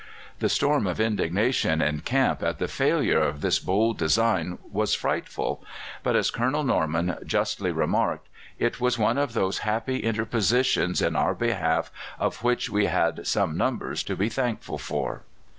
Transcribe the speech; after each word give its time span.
The 0.39 0.49
storm 0.49 0.87
of 0.87 0.99
indignation 0.99 1.79
in 1.79 1.99
camp 1.99 2.41
at 2.41 2.57
the 2.57 2.67
failure 2.67 3.19
of 3.21 3.41
this 3.41 3.59
bold 3.59 3.99
design 3.99 4.57
was 4.71 4.95
frightful. 4.95 5.63
But, 6.01 6.15
as 6.15 6.31
Colonel 6.31 6.63
Norman 6.63 7.17
justly 7.23 7.71
remarked, 7.71 8.27
"It 8.57 8.81
was 8.81 8.97
one 8.97 9.19
of 9.19 9.33
those 9.33 9.59
happy 9.59 9.99
interpositions 9.99 11.03
in 11.03 11.15
our 11.15 11.35
behalf 11.35 11.91
of 12.17 12.41
which 12.43 12.67
we 12.67 12.87
had 12.87 13.27
such 13.27 13.49
numbers 13.49 14.01
to 14.05 14.15
be 14.15 14.27
thankful 14.27 14.79
for." 14.79 15.21